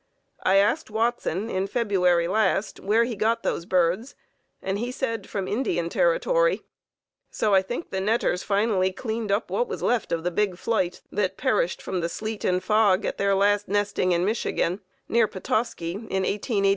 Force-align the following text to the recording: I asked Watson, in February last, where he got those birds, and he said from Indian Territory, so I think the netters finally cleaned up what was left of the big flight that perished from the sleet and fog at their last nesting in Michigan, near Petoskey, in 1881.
I 0.41 0.55
asked 0.55 0.89
Watson, 0.89 1.47
in 1.47 1.67
February 1.67 2.27
last, 2.27 2.79
where 2.79 3.03
he 3.03 3.15
got 3.15 3.43
those 3.43 3.67
birds, 3.67 4.15
and 4.59 4.79
he 4.79 4.91
said 4.91 5.29
from 5.29 5.47
Indian 5.47 5.89
Territory, 5.89 6.63
so 7.29 7.53
I 7.53 7.61
think 7.61 7.91
the 7.91 8.01
netters 8.01 8.41
finally 8.41 8.91
cleaned 8.91 9.31
up 9.31 9.51
what 9.51 9.67
was 9.67 9.83
left 9.83 10.11
of 10.11 10.23
the 10.23 10.31
big 10.31 10.57
flight 10.57 11.03
that 11.11 11.37
perished 11.37 11.83
from 11.83 11.99
the 12.01 12.09
sleet 12.09 12.43
and 12.43 12.63
fog 12.63 13.05
at 13.05 13.19
their 13.19 13.35
last 13.35 13.67
nesting 13.67 14.11
in 14.11 14.25
Michigan, 14.25 14.81
near 15.07 15.27
Petoskey, 15.27 15.91
in 15.91 16.23
1881. 16.23 16.69